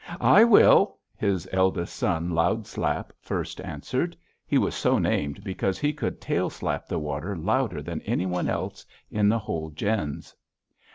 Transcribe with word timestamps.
"'I 0.19 0.45
will!' 0.45 0.97
his 1.15 1.47
eldest 1.51 1.95
son, 1.95 2.31
Loud 2.31 2.65
Slap, 2.65 3.13
first 3.19 3.61
answered. 3.61 4.17
He 4.47 4.57
was 4.57 4.73
so 4.73 4.97
named 4.97 5.43
because 5.43 5.77
he 5.77 5.93
could 5.93 6.19
tail 6.19 6.49
slap 6.49 6.87
the 6.87 6.97
water 6.97 7.37
louder 7.37 7.83
than 7.83 8.01
any 8.01 8.25
one 8.25 8.49
else 8.49 8.83
in 9.11 9.29
the 9.29 9.37
whole 9.37 9.69
gens. 9.69 10.35